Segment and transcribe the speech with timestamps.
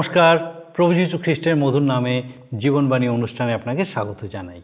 [0.00, 2.22] নমস্কার। প্রভু যীশু খ্রিস্টের মধুর নামে
[2.58, 4.62] জীবনবাণী অনুষ্ঠানে আপনাকে স্বাগত জানাই।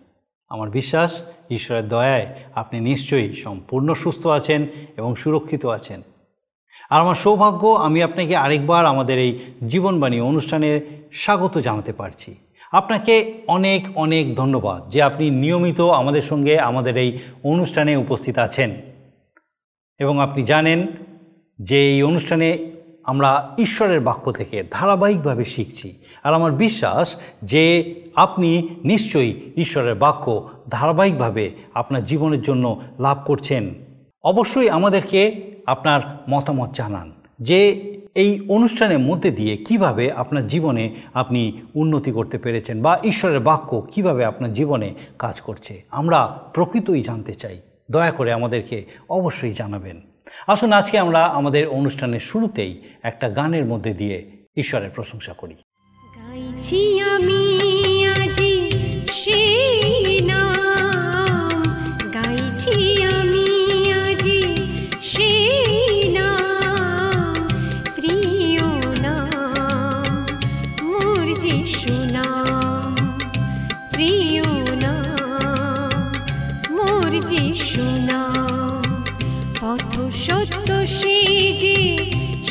[0.49, 6.03] আমার বিশ্বাস, ঈশ্বরের দয়ায় আপনি নিশ্চয়ই সম্পূর্ণ সুস্থ আছেন এবং সুরক্ষিত আছেন।
[6.91, 9.39] আর আমার সৌভাগ্য, আমি আপনাকে আরেকবার আমাদের এই
[9.69, 10.81] জীবনবাণী অনুষ্ঠানে
[11.13, 12.35] স্বাগত জানাতে পারছি।
[12.73, 18.71] আপনাকে অনেক অনেক ধন্যবাদ যে আপনি নিয়মিত আমাদের সঙ্গে আমাদের এই অনুষ্ঠানে উপস্থিত আছেন।
[19.99, 20.87] এবং আপনি জানেন
[21.63, 22.76] যে এই অনুষ্ঠানে
[23.07, 31.51] আমরা ঈশ্বরের বাক্য থেকে ধারাবাহিকভাবে শিখছি। আর আমার বিশ্বাস যে আপনি নিশ্চয়ই ঈশ্বরের বাক্য ধারাবাহিকভাবে
[31.75, 33.75] আপনার জীবনের জন্য লাভ করছেন।
[34.25, 37.83] অবশ্যই আমাদেরকে আপনার মতামত জানান যে
[38.15, 44.25] এই অনুষ্ঠানের মধ্যে দিয়ে কীভাবে আপনার জীবনে আপনি উন্নতি করতে পেরেছেন বা ঈশ্বরের বাক্য কীভাবে
[44.25, 50.01] আপনার জীবনে কাজ করছে। আমরা প্রকৃতই জানতে চাই। দয়া করে আমাদেরকে অবশ্যই জানাবেন।
[50.47, 55.55] আসুন আজকে আমরা আমাদের অনুষ্ঠানের শুরুতেই একটা গানের মধ্যে দিয়ে ঈশ্বরের প্রশংসা করি।
[56.17, 57.43] গাইছি আমি
[58.07, 58.71] আজি
[59.13, 59.96] সেই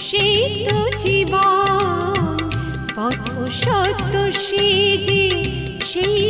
[0.06, 0.46] সেই
[0.98, 2.36] জীবন
[2.96, 5.24] পথ সত্য সেই যে
[5.84, 6.25] সেই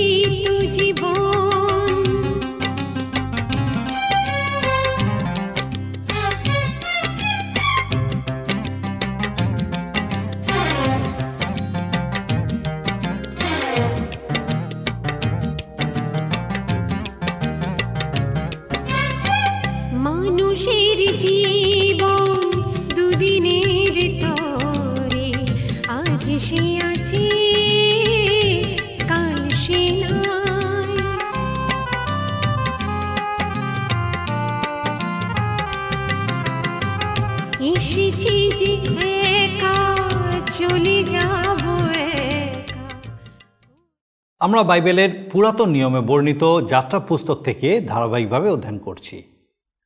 [44.46, 49.24] আমরা বাইবেলের পুরাতন নিয়মে বর্ণিত যাত্রা পুস্তক থেকে ধারাবাহিকভাবে অধ্যয়ন করছি।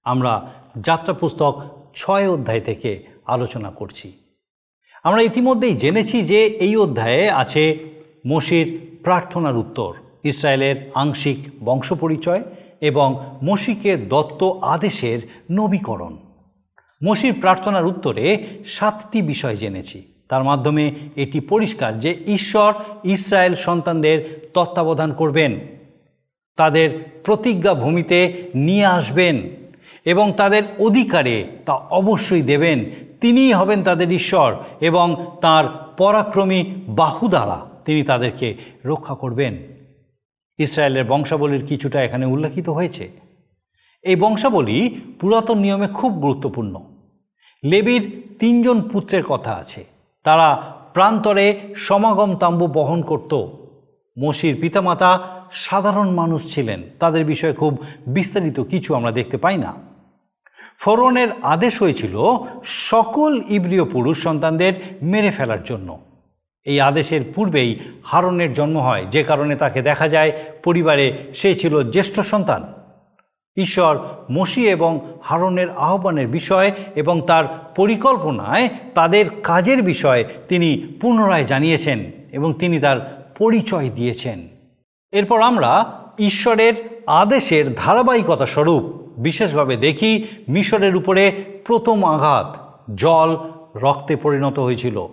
[0.03, 1.61] আমরা যাত্রা পুস্তক
[1.95, 4.11] ছয় অধ্যায় থেকে আলোচনা করছি।
[5.03, 7.77] আমরা ইতিমধ্যেই জেনেছি যে এই অধ্যায়ে আছে
[8.27, 9.93] মসির প্রার্থনার উত্তর,
[10.23, 12.43] ইসরায়েলের আংশিক বংশপরিচয়
[12.81, 15.19] এবং মসিকে দত্ত আদেশের
[15.51, 16.17] নবীকরণ।
[17.05, 22.73] মসির প্রার্থনার উত্তরে সাতটি বিষয় জেনেছি। তার মাধ্যমে এটি পরিষ্কার যে ঈশ্বর
[23.03, 25.59] ইসরায়েল সন্তানদের তত্ত্বাবধান করবেন।
[26.55, 26.89] তাদের
[27.23, 29.49] প্রতিজ্ঞা ভূমিতে নিয়ে আসবেন
[30.05, 32.85] এবং তাদের অধিকারে তা অবশ্যই দেবেন।
[33.21, 39.57] তিনিই হবেন তাদের ঈশ্বর এবং তার পরাক্রমী বাহু দ্বারা তিনি তাদেরকে রক্ষা করবেন।
[40.57, 43.11] ইসরায়েলের বংশাবলীর কিছুটা এখানে উল্লেখিত হয়েছে।
[44.01, 46.81] এই বংশাবলী পুরাতন নিয়মে খুব গুরুত্বপূর্ণ।
[47.63, 50.61] লেবির তিনজন পুত্রের কথা আছে। তারা
[50.93, 53.45] প্রান্তরে সমাগম তাম্বু বহন করত।
[54.19, 55.19] মসির পিতামাতা
[55.51, 59.73] সাধারণ মানুষ ছিলেন। তাদের বিষয়ে খুব বিস্তারিত কিছু আমরা দেখতে পাই না।
[60.79, 62.19] ফরনের আদেশ হয়েছিল,
[62.63, 65.99] সকল ইব্রিয় পুরুষ সন্তানদের মেরে ফেলার জন্য।
[66.63, 70.31] এই আদেশের পূর্বেই হারনের জন্ম হয়। যে কারণে তাকে দেখা যায়,
[70.63, 72.73] পরিবারে সে ছিল জ্যেষ্ঠ সন্তান।
[73.57, 73.99] ঈশ্বর
[74.31, 82.53] মসি এবং হারনের আহ্বানের বিষয় এবং তার পরিকল্পনায় তাদের কাজের বিষয়ে তিনি পুনরায় জানিয়েছেন এবং
[82.53, 84.47] তিনি তার পরিচয় দিয়েছেন।
[85.11, 86.73] এরপর আমরা ঈশ্বরের
[87.07, 88.83] আদেশের ধারাবাহিকতা স্বরূপ
[89.19, 92.57] বিশেষভাবে দেখি, মিশরের উপরে প্রথম আঘাত
[92.95, 93.37] জল
[93.75, 95.07] রক্তে পরিণত হয়েছিল।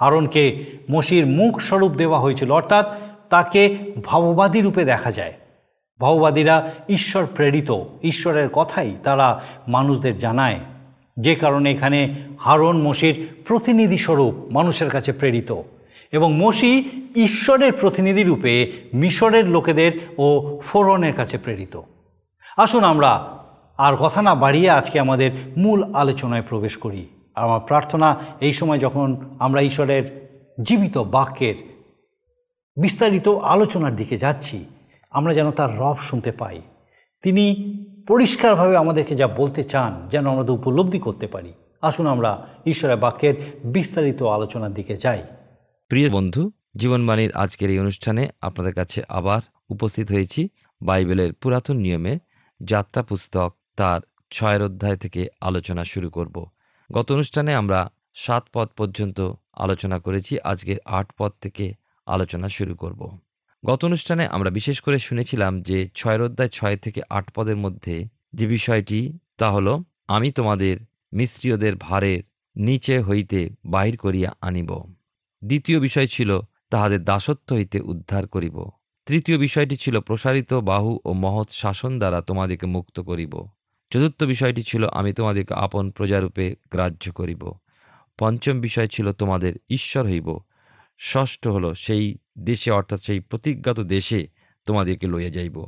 [0.00, 2.86] হারনকে মসির মুখ স্বরূপ দেওয়া হয়েছিল, অর্থাৎ
[3.30, 5.32] তাকে ভাববাদী রূপে দেখা যায়।
[6.00, 10.60] ভাওবাদীরা ঈশ্বর প্রেরিত, ঈশ্বরের কথাই তারা মানুষদের জানায়।
[11.20, 15.60] যে কারণে এখানে হারন মসির প্রতিনিধি স্বরূপ মানুষের কাছে প্রেরিত
[16.12, 21.80] এবং মসি ঈশ্বরের প্রতিনিধি রূপে মিশরের লোকেদের ও ফোরনের কাছে প্রেরিত।
[22.56, 23.38] আসুন আমরা
[23.78, 28.78] আর কথা না বাড়িয়ে আজকে আমাদের মূল আলোচনায় প্রবেশ করি। আর আমার প্রার্থনা এই সময়
[28.78, 30.30] যখন আমরা ঈশ্বরের
[30.62, 31.54] জীবিত বাক্যের
[32.82, 34.64] বিস্তারিত আলোচনার দিকে যাচ্ছি
[35.14, 36.62] আমরা যেন তার রব শুনতে পাই।
[37.22, 37.44] তিনি
[38.08, 41.52] পরিষ্কারভাবে আমাদেরকে যা বলতে চান যেন আমরা উপলব্ধি করতে পারি।
[41.82, 43.34] আসুন আমরা ঈশ্বরের বাক্যের
[43.64, 45.22] বিস্তারিত আলোচনার দিকে যাই।
[45.88, 49.40] প্রিয় বন্ধু, জীবনবাণীর আজকের এই অনুষ্ঠানে আপনাদের কাছে আবার
[49.70, 50.48] উপস্থিত হয়েছি
[50.82, 52.18] বাইবেলের পুরাতন নিয়মে
[52.62, 54.00] যাত্রা পুস্তক তার
[54.32, 56.46] ছয়ের অধ্যায় থেকে আলোচনা শুরু করব।
[56.92, 61.74] গত অনুষ্ঠানে আমরা সাত পদ পর্যন্ত আলোচনা করেছি, আজকের আট পদ থেকে
[62.06, 63.18] আলোচনা শুরু করব।
[63.66, 68.46] গত অনুষ্ঠানে আমরা বিশেষ করে শুনেছিলাম যে ছয়ের অধ্যায় ছয় থেকে আট পদের মধ্যে যে
[68.46, 70.76] বিষয়টি, তা হলো, আমি তোমাদের
[71.12, 72.22] মিস্ত্রীয়দের ভারের
[72.56, 74.94] নিচে হইতে বাহির করিয়া আনিব।
[75.44, 76.40] দ্বিতীয় বিষয় ছিল,
[76.70, 78.70] তাহাদের দাসত্ব হইতে উদ্ধার করিব।
[79.06, 83.46] তৃতীয় বিষয়টি ছিল, প্রসারিত বাহু ও মহৎ শাসন দ্বারা তোমাদেরকে মুক্ত করিব।
[83.90, 87.52] চতুর্থ বিষয়টি ছিল, আমি তোমাদেরকে আপন প্রজারূপে গ্রাহ্য করিব।
[88.18, 90.38] পঞ্চম বিষয় ছিল, তোমাদের ঈশ্বর হইব।
[91.04, 94.28] ষষ্ঠ হলো সেই দেশে, অর্থাৎ সেই প্রতিজ্ঞাত দেশে
[94.66, 95.66] তোমাদেরকে লইয়া যাইব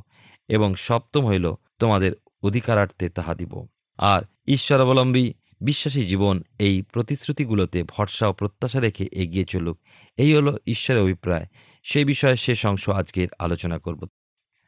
[0.48, 2.12] এবং সপ্তম হইল তোমাদের
[2.42, 3.66] অধিকারার্থে তাহা দিব।
[3.98, 9.78] আর ঈশ্বরাবলম্বী বিশ্বাসী জীবন এই প্রতিশ্রুতিগুলোতে ভরসা ও প্রত্যাশা রেখে এগিয়ে চলুক।
[10.16, 11.46] এই হলো ঈশ্বরের অভিপ্রায়।
[11.84, 14.08] সেই বিষয়ে শেষ অংশ আজকের আলোচনা করব।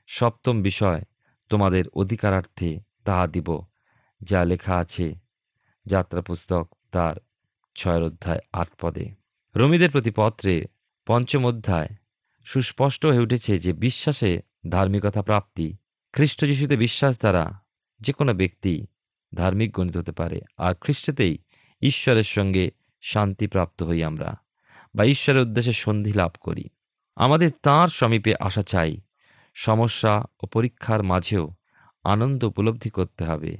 [0.08, 1.02] সপ্তম বিষয়,
[1.48, 3.60] তোমাদের অধিকারার্থে তাহা দিব,
[4.20, 5.14] যা লেখা আছে
[5.86, 7.14] যাত্রা পুস্তক তার
[7.76, 9.27] ছয়ের অধ্যায় আট পদে।
[9.58, 10.64] রমিদের প্রতি পত্রে
[11.06, 11.88] পঞ্চম অধ্যায়
[12.44, 15.76] সুস্পষ্ট হয়ে উঠেছে যে বিশ্বাসে ধার্মিকতা প্রাপ্তি,
[16.12, 17.60] খ্রিস্ট যিশুতে বিশ্বাস দ্বারা
[18.00, 18.86] যে কোনো ব্যক্তি
[19.34, 21.38] ধার্মিক গণিত হতে পারে, আর খ্রিস্টেতেই
[21.82, 22.70] ঈশ্বরের সঙ্গে
[23.02, 24.36] শান্তি প্রাপ্ত হই আমরা
[24.94, 26.64] বা ঈশ্বরের উদ্দেশ্যে সন্ধি লাভ করি।
[27.16, 29.00] আমাদের তাঁর সমীপে আসা চাই,
[29.54, 31.50] সমস্যা ও পরীক্ষার মাঝেও
[32.04, 33.56] আনন্দ উপলব্ধি করতে হবে।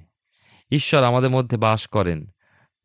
[0.70, 2.26] ঈশ্বর আমাদের মধ্যে বাস করেন,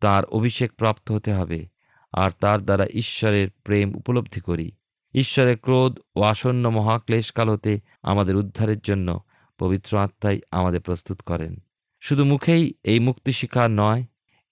[0.01, 1.72] তার অভিষেক প্রাপ্ত হতে হবে
[2.13, 4.71] আর তার দ্বারা ঈশ্বরের প্রেম উপলব্ধি করি।
[5.13, 9.19] ঈশ্বরের ক্রোধ ও আসন্ন মহাক্লেশকাল হতে আমাদের উদ্ধারের জন্য
[9.59, 11.55] পবিত্র আত্মাই আমাদের প্রস্তুত করেন।
[12.01, 14.03] শুধু মুখেই এই মুক্তি শিকার নয়,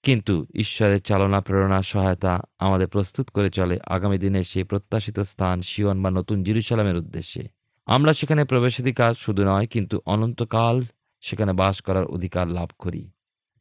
[0.03, 6.01] কিন্তু ঈশ্বরের চালনা, প্রেরণা, সহায়তা আমাদের প্রস্তুত করে চলে আগামী দিনে সেই প্রত্যাশিত স্থান শিয়ন
[6.01, 7.47] বা নতুন জিরুসালামের উদ্দেশ্যে।
[7.85, 10.83] আমরা সেখানে প্রবেশাধিকার শুধু নয়, কিন্তু অনন্তকাল
[11.21, 13.11] সেখানে বাস করার অধিকার লাভ করি।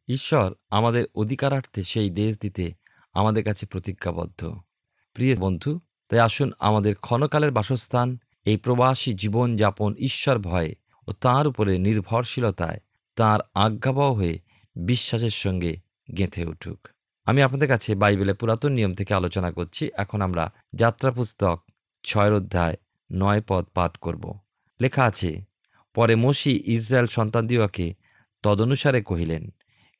[0.09, 2.80] ঈশ্বর আমাদের অধিকারার্থে সেই দেশ দিতে
[3.13, 4.61] আমাদের কাছে প্রতিজ্ঞাবদ্ধ।
[5.15, 10.75] প্রিয় বন্ধু, তাই আসুন আমাদের ক্ষণকালের বাসস্থান, এই প্রবাসী জীবন যাপন ঈশ্বর ভয়ে
[11.09, 12.81] ও তাঁর উপরে নির্ভরশীলতায়
[13.17, 14.39] তাঁর আজ্ঞাবহ হয়ে
[14.77, 15.77] বিশ্বাসের সঙ্গে
[16.17, 16.89] গেঁথে উঠুক।
[17.25, 21.63] আমি আপনাদের কাছে বাইবেলের পুরাতন নিয়ম থেকে আলোচনা করছি। এখন আমরা যাত্রা পুস্তক
[22.05, 22.77] ছয়ের অধ্যায়
[23.13, 24.39] নয় পদ পাঠ করব।
[24.81, 25.45] লেখা আছে,
[25.95, 27.95] পরে মসি ইসরায়েল সন্তানদিওকে
[28.43, 29.53] তদনুসারে কহিলেন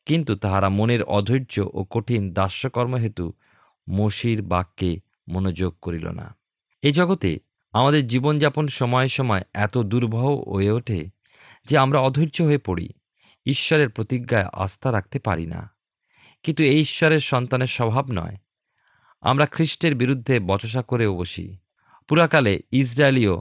[0.07, 3.33] কিন্তু তাহারা মনের অধৈর্য ও কঠিন দাস্যকর্ম হেতু
[3.91, 6.37] মসির বাক্যে মনোযোগ করিল না।
[6.83, 7.39] এই জগতে
[7.73, 11.09] আমাদের জীবনযাপন সময় সময় এত দুর্বহ হয়ে ওঠে
[11.65, 12.89] যে আমরা অধৈর্য হয়ে পড়ি,
[13.47, 15.71] ঈশ্বরের প্রতিজ্ঞায় আস্থা রাখতে পারি না।
[16.43, 18.37] কিন্তু এই ঈশ্বরের সন্তানের স্বভাব নয়।
[19.21, 21.57] আমরা খ্রিস্টের বিরুদ্ধে বচসা করেও বসি।
[22.09, 23.33] পুরাকালে ইসরায়েলীয়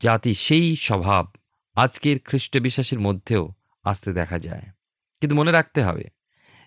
[0.00, 1.26] জাতি সেই স্বভাব
[1.74, 3.48] আজকের খ্রিস্ট বিশ্বাসের মধ্যেও
[3.84, 4.62] আসতে দেখা যায়।
[5.20, 6.04] কিন্তু মনে রাখতে হবে,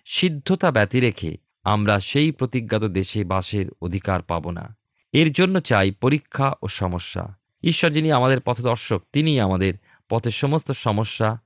[0.06, 4.76] সিদ্ধতা ব্যতি রেখে আমরা সেই প্রতিজ্ঞাত দেশে বাসের অধিকার পাব না।
[5.12, 9.74] এর জন্য চাই পরীক্ষা ও সমস্যা। ঈশ্বর যিনি আমাদের পথদর্শক তিনি আমাদের
[10.10, 11.40] পথের সমস্ত সমস্যা,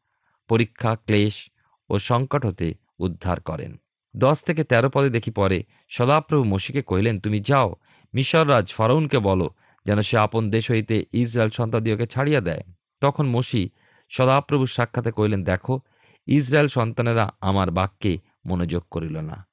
[0.49, 1.51] পরীক্ষা, ক্লেশ
[1.91, 3.77] ও সংকট হতে উদ্ধার করেন।
[4.17, 7.75] দশ থেকে তেরো পদে দেখি পরে সদাপ্রভু মসিকে কহিলেন, তুমি যাও
[8.15, 9.51] মিশররাজ ফরাউনকে বলো,
[9.87, 12.63] যেন সে আপন দেশ হইতে ইসরায়েল সন্তাদিওকে ছাড়িয়া দেয়।
[13.01, 13.69] তখন মসি
[14.11, 15.81] সদাপ্রভুর সাক্ষাতে কহিলেন, দেখো
[16.27, 19.47] ইসরায়েল সন্তানেরা আমার বাক্যে মনোযোগ করিল না।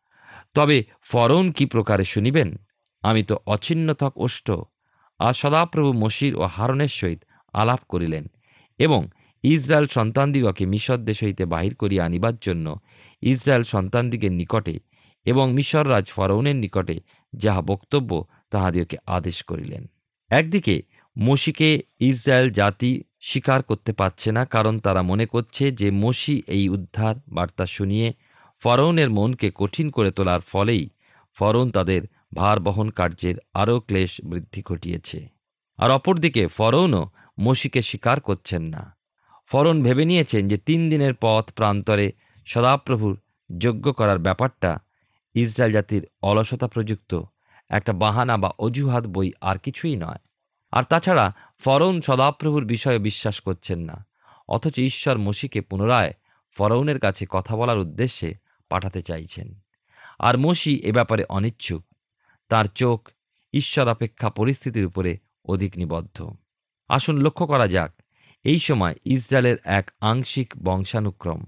[0.53, 2.55] তবে ফরৌন কি প্রকারে শুনিবেন?
[3.01, 4.51] আমি তো অছিন্নথক ওষ্ঠ
[5.19, 8.25] আর সদাপ্রভু মসির ও হারনের সহিত আলাপ করিলেন
[8.79, 9.07] এবং
[9.43, 12.79] ইসরায়েল সন্তানদিগকে মিশর দেশ হইতে বাহির করিয়া আনিবার জন্য
[13.21, 14.79] ইসরায়েল সন্তানদিগের নিকটে
[15.25, 16.99] এবং মিশর রাজ ফরৌনের নিকটে
[17.33, 19.85] যাহা বক্তব্য তাহাদিওকে আদেশ করিলেন।
[20.29, 20.81] একদিকে
[21.19, 27.15] মসিকে ইসরায়েল জাতি স্বীকার করতে পারছে না, কারণ তারা মনে করছে যে মসি এই উদ্ধার
[27.27, 28.07] বার্তা শুনিয়ে
[28.63, 30.83] ফরৌনের মনকে কঠিন করে তোলার ফলেই
[31.37, 32.01] ফরৌন তাদের
[32.35, 35.19] ভার বহন কার্যের আরও ক্লেশ বৃদ্ধি ঘটিয়েছে।
[35.79, 37.03] আর অপরদিকে ফরৌনও
[37.39, 38.83] মসিকে স্বীকার করছেন না।
[39.51, 42.07] ফরন ভেবে নিয়েছেন যে তিন দিনের পথ প্রান্তরে
[42.47, 43.15] সদাপ্রভুর
[43.49, 44.71] যোগ্য করার ব্যাপারটা
[45.35, 47.11] ইসরায়েল জাতির অলসতা প্রযুক্ত
[47.69, 50.21] একটা বাহানা বা অজুহাত বই আর কিছুই নয়।
[50.73, 51.25] আর তাছাড়া
[51.63, 54.05] ফরৌন সদাপ্রভুর বিষয়ে বিশ্বাস করছেন না।
[54.49, 56.13] অথচ ঈশ্বর মসিকে পুনরায়
[56.57, 58.33] ফরৌনের কাছে কথা বলার উদ্দেশ্যে
[58.69, 59.59] পাঠাতে চাইছেন।
[60.19, 61.83] আর মসি এ ব্যাপারে অনিচ্ছুক।
[62.49, 63.09] তার চোখ
[63.53, 66.33] ঈশ্বর অপেক্ষা পরিস্থিতির উপরে অধিক নিবদ্ধ।
[66.89, 67.91] আসুন লক্ষ্য করা যাক,
[68.43, 71.43] এই সময় ইসরায়েলের এক আংশিক বংশানুক্রম।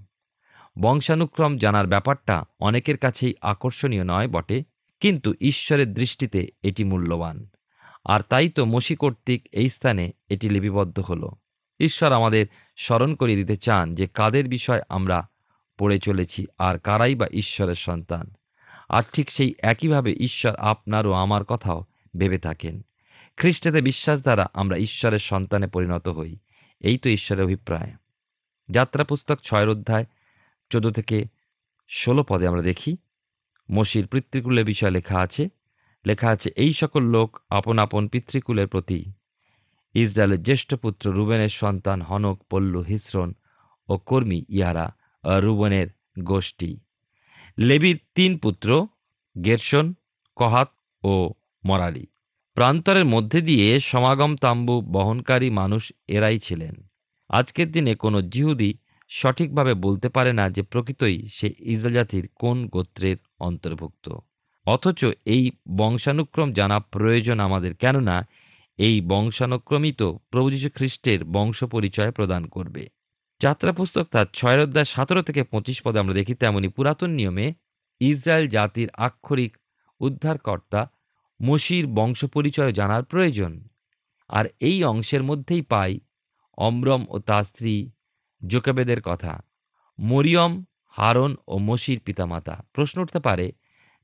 [0.79, 4.63] বংশানুক্রম জানার ব্যাপারটা অনেকের কাছেই আকর্ষণীয় নয় বটে,
[4.99, 7.47] কিন্তু ঈশ্বরের দৃষ্টিতে এটি মূল্যবান।
[8.05, 11.29] আর তাই তো মসি কর্তৃক এই স্থানে এটি লিপিবদ্ধ হল।
[11.79, 12.45] ঈশ্বর আমাদের
[12.77, 15.29] স্মরণ করিয়ে দিতে চান যে কাদের বিষয় আমরা
[15.77, 18.33] পড়ে চলেছি আর কারাই বা ঈশ্বরের সন্তান।
[18.89, 21.83] আর ঠিক সেই একইভাবে ঈশ্বর আপনার ও আমার কথাও
[22.17, 22.81] ভেবে থাকেন।
[23.37, 26.37] খ্রিস্টেতে বিশ্বাস দ্বারা আমরা ঈশ্বরের সন্তানে পরিণত হই।
[26.79, 27.91] এই তো ঈশ্বরের অভিপ্রায়।
[28.69, 30.05] যাত্রা পুস্তক ছয়ের অধ্যায়
[30.69, 31.25] চোদ্দ থেকে
[31.89, 32.97] ষোলো পদে আমরা দেখি,
[33.71, 35.49] মসির পিতৃকুলের বিষয়ে লেখা আছে
[36.07, 38.99] লেখা আছে, এই সকল লোক আপন আপন পিতৃকুলের প্রতি।
[39.95, 43.33] ইসরায়েলের জ্যেষ্ঠ পুত্র রুবেনের সন্তান হনক, পল্লু, হিসরন
[43.89, 44.95] ও কর্মী ইহারা
[45.41, 45.87] রুবনের
[46.23, 46.77] গোষ্ঠী।
[47.59, 48.87] লেবির তিন পুত্র,
[49.45, 49.93] গেরসন,
[50.35, 50.69] কহাত
[51.03, 51.13] ও
[51.63, 52.05] মরালি
[52.55, 56.75] প্রান্তরের মধ্যে দিয়ে সমাগম তাম্বু বহনকারী মানুষ এরাই ছিলেন।
[57.29, 58.73] আজকের দিনে কোনো জিহুদি
[59.09, 64.05] সঠিকভাবে বলতে পারে না যে প্রকৃতই সে ইসরায়েল জাতির কোন গোত্রের অন্তর্ভুক্ত।
[64.65, 68.27] অথচ এই বংশানুক্রম জানা প্রয়োজন আমাদের, কেননা
[68.77, 72.89] এই বংশানুক্রমই তো প্রভু যীশু খ্রিস্টের বংশ পরিচয় প্রদান করবে।
[73.41, 77.53] যাত্রা পুস্তক তার ছয় অধ্যায় সতেরো থেকে পঁচিশ পদে আমরা দেখি তেমনি পুরাতন নিয়মে
[77.99, 79.57] ইসরায়েল জাতির আক্ষরিক
[80.01, 80.81] উদ্ধারকর্তা
[81.41, 83.67] মসির বংশ পরিচয় জানার প্রয়োজন।
[84.29, 85.99] আর এই অংশের মধ্যেই পাই
[86.57, 87.89] অমরম ও তার স্ত্রী
[88.47, 89.41] জোকেবেদের কথা।
[89.99, 93.51] মরিয়ম, হারন ও মসির পিতামাতা। প্রশ্ন উঠতে পারে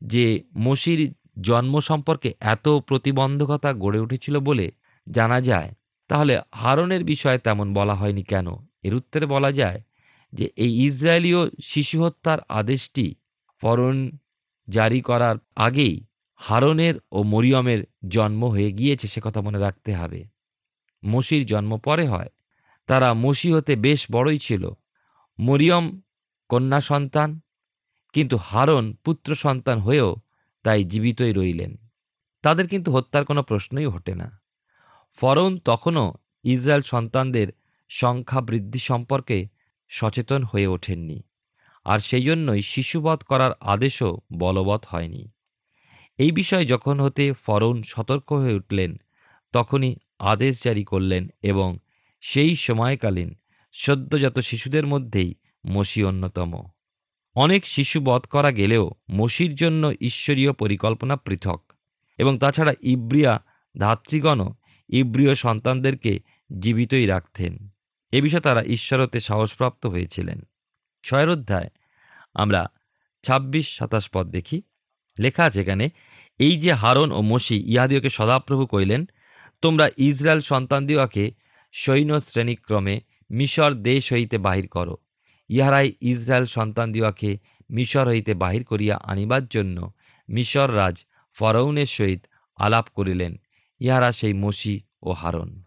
[0.01, 4.71] যে মসির জন্ম সম্পর্কে এত প্রতিবন্ধকতা গড়ে উঠেছিল বলে
[5.11, 5.71] জানা যায়,
[6.07, 8.47] তাহলে হারনের বিষয়ে তেমন বলা হয়নি কেন?
[8.83, 9.81] এর উত্তরে বলা যায়
[10.33, 13.15] যে, এই ইসরায়েলীয় শিশু হত্যার আদেশটি
[13.61, 14.17] ফরন
[14.69, 16.05] জারি করার আগেই
[16.35, 20.23] হারনের ও মরিয়মের জন্ম হয়ে গিয়েছে, সে কথা মনে রাখতে হবে।
[21.05, 22.29] মসির জন্ম পরে হয়।
[22.87, 24.69] তারা মসি হতে বেশ বড়ই ছিল।
[25.39, 26.01] মরিয়ম
[26.49, 27.39] কন্যা সন্তান
[28.13, 30.15] কিন্তু হারন পুত্র সন্তান হয়েও
[30.63, 31.71] তাই জীবিতই রইলেন।
[32.43, 34.41] তাদের কিন্তু হত্যার কোনো প্রশ্নই ওঠে না।
[35.19, 36.13] ফরন তখনও
[36.43, 37.47] ইসরায়েল সন্তানদের
[37.89, 39.47] সংখ্যা বৃদ্ধি সম্পর্কে
[39.91, 41.23] সচেতন হয়ে ওঠেননি,
[41.85, 45.23] আর সেই জন্যই শিশুবধ করার আদেশও বলবৎ হয়নি।
[46.19, 48.91] এই বিষয়ে যখন হতে ফরৌন সতর্ক হয়ে উঠলেন,
[49.53, 51.69] তখনই আদেশ জারি করলেন এবং
[52.21, 53.29] সেই সময়কালীন
[53.75, 55.33] সদ্যজাত শিশুদের মধ্যেই
[55.65, 56.51] মসি অন্যতম।
[57.35, 61.73] অনেক শিশু বধ করা গেলেও মসির জন্য ঈশ্বরীয় পরিকল্পনা পৃথক।
[62.17, 63.43] এবং তাছাড়া ইব্রিয়া
[63.79, 64.53] ধাত্রীগণও
[64.89, 66.19] ইব্রিয় সন্তানদেরকে
[66.59, 67.69] জীবিতই রাখতেন।
[68.11, 70.41] এ বিষয়ে তারা ঈশ্বরতে সাহসপ্রাপ্ত হয়েছিলেন।
[71.03, 71.69] ছয়ের অধ্যায়।
[72.33, 72.69] আমরা
[73.23, 74.61] ছাব্বিশ সাতাশ পদ দেখি।
[75.19, 75.89] লেখা আছে এখানে,
[76.39, 79.05] এই যে হারন ও মসি ইহাদিওকে সদাপ্রভু কইলেন,
[79.61, 81.31] তোমরা ইসরায়েল সন্তানদিওকে
[81.71, 84.97] সৈন্য শ্রেণীক্রমে মিশর দেশ হইতে বাহির করো।
[85.51, 87.37] ইহারাই ইসরায়েল সন্তান দিওয়াকে
[87.71, 89.91] মিশর হইতে বাহির করিয়া আনিবার জন্য
[90.29, 91.05] মিশর রাজ
[91.37, 92.21] ফরৌনের সহিত
[92.55, 93.33] আলাপ করিলেন।
[93.79, 95.63] ইহারা সেই মসি ও হারন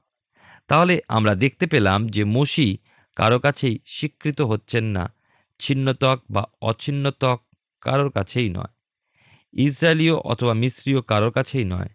[0.68, 2.78] তাহলে আমরা দেখতে পেলাম যে মসি
[3.16, 5.04] কারও কাছেই স্বীকৃত হচ্ছেন না,
[5.60, 7.38] ছিন্নতক বা অছিন্নতক
[7.80, 8.72] কারোর কাছেই নয়।
[9.52, 11.90] ইসরায়েলীয় অথবা মিশ্রীয় কারোর কাছেই নয়।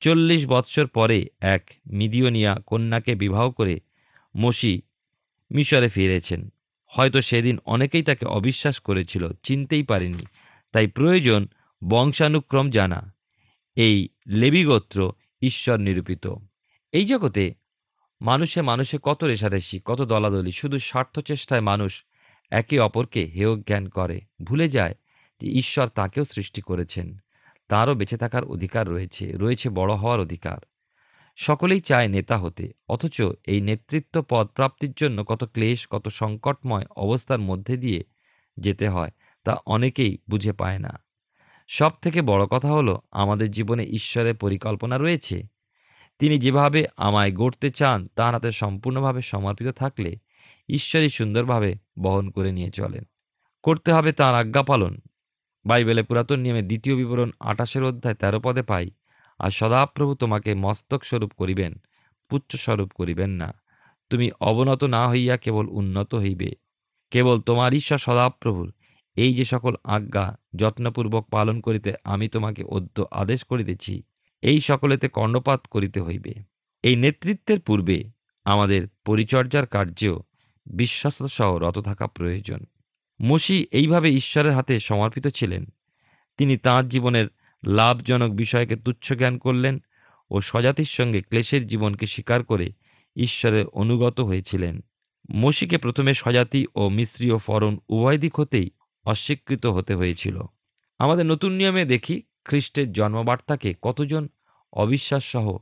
[0.00, 3.80] চল্লিশ বৎসর পরে এক মিদিওনিয়া কন্যাকে বিবাহ করে
[4.34, 4.82] মসি
[5.50, 6.40] মিশরে ফিরেছেন।
[6.96, 10.24] হয়তো সেদিন অনেকেই তাকে অবিশ্বাস করেছিল, চিনতেই পারেনি
[10.72, 11.48] তাই প্রয়োজন
[11.88, 13.14] বংশানুক্রম জানা।
[13.76, 15.12] এই লেবিগোত্র
[15.42, 16.34] ঈশ্বর নিরূপিত।
[16.92, 17.54] এই জগতে
[18.20, 22.04] মানুষে মানুষে কত রেশারেশি, কত দলাদলি, শুধু স্বার্থ চেষ্টায় মানুষ
[22.50, 24.94] একে অপরকে হেয় জ্ঞান করে। ভুলে যায়
[25.40, 27.16] যে ঈশ্বর তাকেও সৃষ্টি করেছেন।
[27.68, 30.58] তারও বেঁচে থাকার অধিকার রয়েছে রয়েছে বড় হওয়ার অধিকার।
[31.36, 37.38] সকলেই চায় নেতা হতে। অথচ এই নেতৃত্ব পদ প্রাপ্তির জন্য কত ক্লেশ, কত সংকটময় অবস্থার
[37.38, 38.04] মধ্যে দিয়ে
[38.56, 39.10] যেতে হয়,
[39.44, 41.00] তা অনেকেই বুঝে পায় না।
[41.68, 45.42] সব থেকে বড় কথা হলো, আমাদের জীবনে ঈশ্বরের পরিকল্পনা রয়েছে।
[46.18, 50.16] তিনি যেভাবে আমায় গড়তে চান, তার হাতে সম্পূর্ণভাবে সমর্পিত থাকলে
[50.68, 53.04] ঈশ্বরই সুন্দরভাবে বহন করে নিয়ে চলেন।
[53.62, 54.98] করতে হবে তার আজ্ঞা পালন
[55.66, 58.90] বাইবেলে পুরাতন নিয়মে দ্বিতীয় বিবরণ আঠাশের অধ্যায় তেরো পদে পাই
[59.38, 61.74] আর সদাপ্রভু তোমাকে মস্তক স্বরূপ করিবেন
[62.28, 63.54] পুত্র স্বরূপ করিবেন না।
[64.10, 66.52] তুমি অবনত না হইয়া কেবল উন্নত হইবে।
[67.10, 68.72] কেবল তোমার ঈশ্বর সদাপ্রভুর।
[69.16, 74.02] এই যে সকল আজ্ঞা, যত্নপূর্বক পালন করিতে আমি তোমাকে অদ্য আদেশ করিতেছি,
[74.42, 76.34] এই সকলেতে কর্ণপাত করিতে হইবে।
[76.82, 78.04] এই নেতৃত্বের পূর্বে
[78.44, 80.22] আমাদের পরিচর্যার কার্যেও
[80.66, 82.60] বিশ্বস্ততা সহ রত থাকা প্রয়োজন।
[83.22, 85.66] মসি এইভাবে ঈশ্বরের হাতে সমর্পিত ছিলেন।
[86.36, 87.26] তিনি তাঁর জীবনের
[87.66, 89.78] লাভজনক বিষয়কে তুচ্ছ জ্ঞান করলেন
[90.30, 92.70] ও স্বজাতির সঙ্গে ক্লেশের জীবনকে স্বীকার করে
[93.16, 94.80] ঈশ্বরের অনুগত হয়েছিলেন।
[95.32, 98.70] মসিকে প্রথমে স্বজাতি ও মিশ্রীয় ও ফরন উভয় দিক হতেই
[99.04, 100.42] অস্বীকৃত হতে হয়েছিল।
[100.98, 104.28] আমাদের নতুন নিয়মে দেখি খ্রিস্টের জন্মবার্তাকে কতজন
[104.72, 105.56] অবিশ্বাস সহ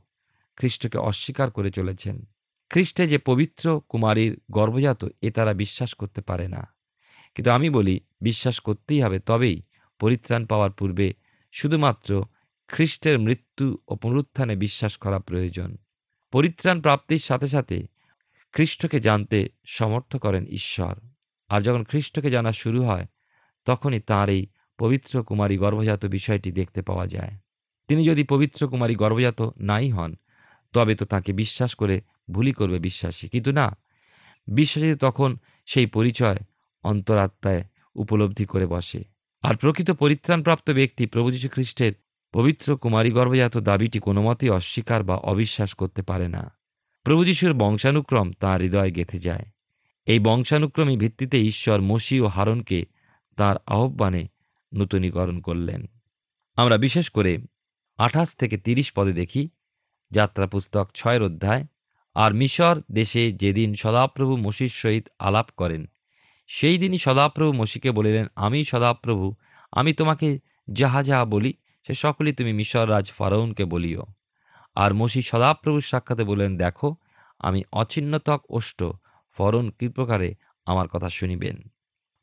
[0.55, 2.25] খ্রিস্টকে অস্বীকার করে চলেছেন।
[2.69, 6.73] খ্রিস্টে যে পবিত্র কুমারীর গর্ভজাত এ তারা বিশ্বাস করতে পারে না।
[7.35, 9.61] কিন্তু আমি বলি, বিশ্বাস করতেই হবে, তবেই
[9.99, 11.13] পরিত্রাণ পাওয়ার পূর্বে
[11.55, 12.25] শুধুমাত্র
[12.67, 15.77] খ্রিস্টের মৃত্যু ও পুনরুত্থানে বিশ্বাস করা প্রয়োজন।
[16.31, 17.87] পরিত্রাণ প্রাপ্তির সাথে সাথে
[18.51, 20.95] খ্রিস্টকে জানতে সমর্থ করেন ঈশ্বর।
[21.49, 23.05] আর যখন খ্রিস্টকে জানা শুরু হয়,
[23.65, 24.45] তখনই তাঁর এই
[24.77, 27.31] পবিত্র কুমারী গর্ভজাত বিষয়টি দেখতে পাওয়া যায়।
[27.87, 30.15] তিনি যদি পবিত্র কুমারী গর্ভজাত নাই হন,
[30.73, 33.77] তবে তো তাকে বিশ্বাস করে ভুলই করবে বিশ্বাসী। কিন্তু না
[34.47, 36.37] বিশ্বাসী তখন সেই পরিচয়
[36.83, 37.63] অন্তরাত্মায়
[37.95, 39.14] উপলব্ধি করে বসে।
[39.45, 41.93] আর প্রকৃত পরিত্রাণপ্রাপ্ত ব্যক্তি প্রভু যীশু খ্রিস্টের
[42.33, 46.57] পবিত্র কুমারী গর্ভজাত দাবিটি কোনো মতেই অস্বীকার বা অবিশ্বাস করতে পারে না।
[47.03, 49.45] প্রভু যীশুর বংশানুক্রম তাঁর হৃদয়ে গেঁথে যায়।
[50.05, 52.85] এই বংশানুক্রমী ভিত্তিতে ঈশ্বর মসি ও হারনকে
[53.37, 54.27] তার আহ্বানে
[54.73, 55.85] নূতনীকরণ করলেন।
[56.55, 57.37] আমরা বিশেষ করে
[57.97, 59.49] আঠাশ থেকে তিরিশ পদে দেখি
[60.11, 61.65] যাত্রা পুস্তক ছয়ের অধ্যায়,
[62.15, 65.85] আর মিশর দেশে যেদিন সদাপ্রভু মসির সহিত আলাপ করেন
[66.47, 69.33] সেই দিনই সদাপ্রভু মসিকে বলিলেন, আমি সদাপ্রভু,
[69.71, 70.39] আমি তোমাকে
[70.71, 71.53] যাহা যাহা বলি,
[71.87, 74.03] সে সকলই তুমি মিশর রাজ ফারাউনকে বলিও।
[74.75, 76.95] আর মসি সদাপ্রভুর সাক্ষাতে বললেন, দেখো,
[77.39, 78.83] আমি অচিহ্নতক ওষ্ঠ
[79.37, 80.35] ফরন কি প্রকারে
[80.65, 81.61] আমার কথা শুনিবেন?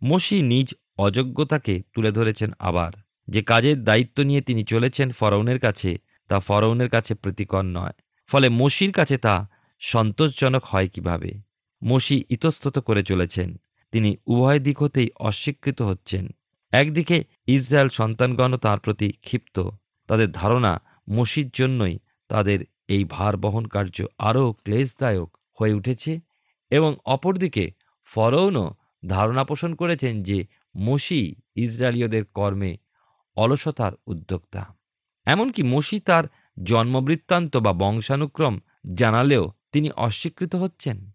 [0.04, 2.92] মসি নিজ অযোগ্যতাকে তুলে ধরেছেন আবার।
[3.28, 5.98] যে কাজের দায়িত্ব নিয়ে তিনি চলেছেন ফরৌনের কাছে,
[6.28, 7.92] তা ফরৌনের কাছে প্রীতিকর নয়।
[8.26, 9.48] ফলে মসির কাছে তা
[9.80, 11.32] সন্তোষজনক হয় কীভাবে?
[11.84, 13.56] মসি ইতস্তত করে চলেছেন।
[13.92, 16.28] তিনি উভয় দিক হতেই অস্বীকৃত হচ্ছেন।
[16.72, 19.70] একদিকে ইসরায়েল সন্তানগণ তাঁর প্রতি ক্ষিপ্ত।
[20.06, 20.80] তাদের ধারণা
[21.10, 26.20] মসির জন্যই তাদের এই ভার বহন কার্য আরও ক্লেশদায়ক হয়ে উঠেছে
[26.70, 27.70] এবং অপরদিকে
[28.04, 28.74] ফরৌনও
[29.08, 30.46] ধারণা পোষণ করেছেন যে
[30.76, 32.76] মসি ইসরায়েলীয়দের কর্মে
[33.36, 34.74] অলসতার উদ্যোক্তা।
[35.26, 36.24] এমনকি মসি তার
[36.64, 38.60] জন্মবৃত্তান্ত বা বংশানুক্রম
[38.94, 41.10] জানালেও তিনি অস্বীকৃত হচ্ছেন।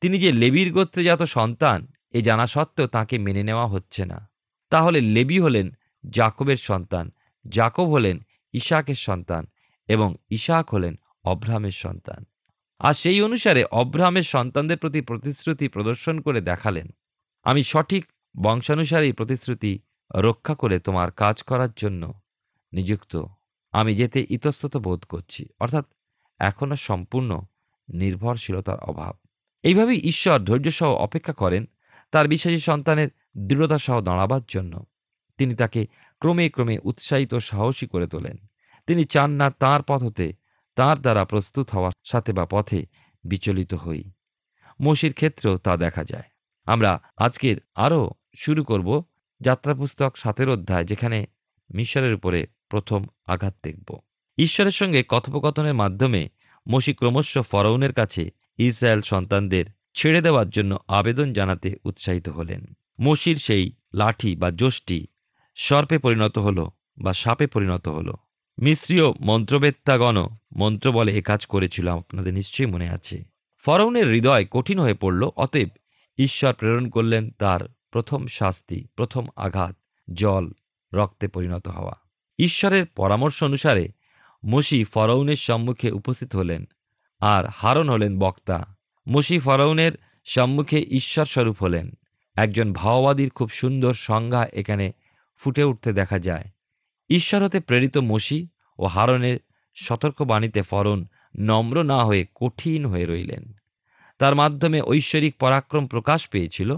[0.00, 4.30] তিনি যে লেবির গোত্রে গোত্রজাত সন্তান এ জানা সত্ত্বেও তাকে মেনে নেওয়া হচ্ছে না।
[4.70, 5.70] তাহলে লেবি হলেন
[6.10, 7.10] জাকবের সন্তান
[7.48, 8.18] জাকব হলেন
[8.52, 9.46] ইশাকের সন্তান
[9.88, 10.94] এবং ইশাক হলেন
[11.24, 12.24] অব্রাহামের সন্তান।
[12.80, 16.88] আর সেই অনুসারে অব্রাহামের সন্তানদের প্রতি প্রতিশ্রুতি প্রদর্শন করে দেখালেন,
[17.42, 18.04] আমি সঠিক
[18.42, 19.78] বংশানুসারেই প্রতিশ্রুতি
[20.14, 22.20] রক্ষা করে তোমার কাজ করার জন্য
[22.72, 23.24] নিযুক্ত।
[23.72, 25.86] আমি যেতে ইতস্তত বোধ করছি। অর্থাৎ
[26.38, 27.40] এখনও সম্পূর্ণ
[27.92, 29.14] নির্ভরশীলতার অভাব।
[29.62, 31.64] এইভাবেই ঈশ্বর ধৈর্যসহ অপেক্ষা করেন
[32.12, 34.84] তার বিশ্বাসী সন্তানের দৃঢ়তা সহ দাঁড়াবার জন্য
[35.38, 35.86] তিনি তাকে
[36.18, 38.36] ক্রমে ক্রমে উৎসাহিত সাহসী করে তোলেন।
[38.86, 40.32] তিনি চান না তাঁর পথ হতে
[40.76, 42.86] তাঁর দ্বারা প্রস্তুত হওয়ার সাথে বা পথে
[43.24, 44.04] বিচলিত হই।
[44.82, 46.22] মসির ক্ষেত্রেও তা দেখা যায়।
[46.66, 49.02] আমরা আজকের আরও শুরু করব
[49.40, 51.26] যাত্রা পুস্তক সাতের অধ্যায়, যেখানে
[51.74, 53.98] মিশরের উপরে প্রথম আঘাত দেখব।
[54.38, 56.28] ঈশ্বরের সঙ্গে কথোপকথনের মাধ্যমে
[56.68, 59.64] মসি ক্রমশ ফরৌনের কাছে ইসরায়েল সন্তানদের
[59.94, 62.64] ছেড়ে দেওয়ার জন্য আবেদন জানাতে উৎসাহিত হলেন।
[63.00, 65.06] মসির সেই লাঠি বা জোশটি
[65.54, 68.12] সর্পে পরিণত হল বা সাপে পরিণত হল।
[68.62, 70.26] মিশ্রীয় মন্ত্রবেত্তাগণ
[70.56, 73.24] মন্ত্র বলে এ কাজ করেছিল, আপনাদের নিশ্চয়ই মনে আছে।
[73.64, 75.68] ফরৌনের হৃদয় কঠিন হয়ে পড়ল, অতএব
[76.18, 79.76] ঈশ্বর প্রেরণ করলেন তার প্রথম শাস্তি, প্রথম আঘাত,
[80.14, 80.52] জল,
[80.94, 81.92] রক্তে পরিণত হওয়া।
[82.38, 83.88] ঈশ্বরের পরামর্শ অনুসারে
[84.46, 86.64] মসি ফরৌনের সম্মুখে উপস্থিত হলেন
[87.20, 88.71] আর হারন হলেন বক্তা
[89.08, 89.92] মসি ফরৌনের
[90.24, 91.90] সম্মুখে ঈশ্বর স্বরূপ হলেন।
[92.36, 94.92] একজন ভাওবাদীর খুব সুন্দর সংজ্ঞা এখানে
[95.36, 96.44] ফুটে উঠতে দেখা যায়।
[97.10, 99.38] ঈশ্বর হতে প্রেরিত মসি ও হারনের
[99.74, 101.06] সতর্কবাণীতে ফরন
[101.38, 103.52] নম্র না হয়ে কঠিন হয়ে রইলেন।
[104.18, 106.76] তার মাধ্যমে ঐশ্বরিক পরাক্রম প্রকাশ পেয়েছিল।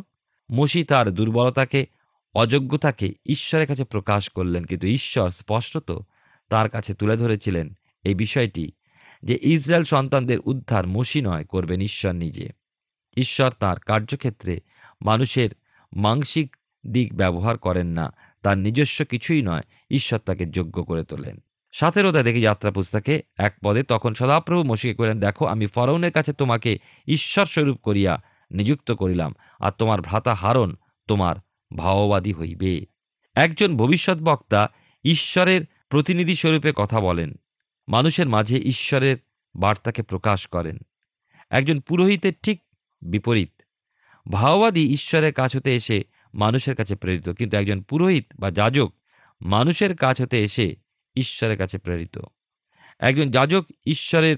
[0.53, 1.87] মসি তার দুর্বলতাকে,
[2.35, 6.07] অযোগ্যতাকে ঈশ্বরের কাছে প্রকাশ করলেন। কিন্তু ঈশ্বর স্পষ্টত
[6.49, 8.73] তার কাছে তুলে ধরেছিলেন এই বিষয়টি
[9.25, 12.49] যে ইসরায়েল সন্তানদের উদ্ধার মসি নয়, করবেন ঈশ্বর নিজে।
[13.17, 14.61] ঈশ্বর তার কার্যক্ষেত্রে
[15.03, 15.51] মানুষের
[15.97, 16.57] মাংসিক
[16.87, 19.61] দিক ব্যবহার করেন না, তার নিজস্ব কিছুই নয়,
[19.91, 21.37] ঈশ্বর তাকে যোগ্য করে তোলেন।
[21.73, 26.33] সাতের ওদা দেখি যাত্রা পুস্তকে এক পদে, তখন সদাপ্রভু মসিকে করেন দেখো, আমি ফরৌনের কাছে
[26.33, 30.77] তোমাকে ঈশ্বর স্বরূপ করিয়া নিযুক্ত করিলাম, আর তোমার ভ্রাতা হারন
[31.09, 31.37] তোমার
[31.77, 32.87] ভাওবাদী হইবে।
[33.35, 34.69] একজন ভবিষ্যৎ বক্তা
[35.05, 37.35] ঈশ্বরের প্রতিনিধি স্বরূপে কথা বলেন।
[37.89, 39.17] মানুষের মাঝে ঈশ্বরের
[39.57, 40.79] বার্তাকে প্রকাশ করেন।
[41.51, 42.63] একজন পুরোহিতের ঠিক
[43.03, 43.53] বিপরীত।
[44.31, 48.93] ভাওবাদী ঈশ্বরের কাছ হতে এসে মানুষের কাছে প্রেরিত। কিন্তু একজন পুরোহিত বা যাজক
[49.43, 50.77] মানুষের কাছ হতে এসে
[51.17, 52.19] ঈশ্বরের কাছে প্রেরিত।
[52.99, 54.37] একজন যাজক ঈশ্বরের